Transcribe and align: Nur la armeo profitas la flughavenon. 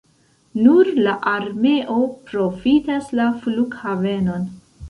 Nur 0.61 0.87
la 1.07 1.13
armeo 1.33 1.99
profitas 2.31 3.15
la 3.21 3.31
flughavenon. 3.45 4.53